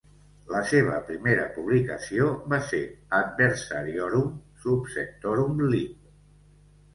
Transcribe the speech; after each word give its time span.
La 0.51 0.59
seva 0.69 0.93
primera 1.09 1.43
publicació 1.57 2.29
va 2.53 2.59
ser 2.69 2.79
Adversariorum 3.19 4.33
subsectorum 4.65 5.63
lib. 5.77 6.11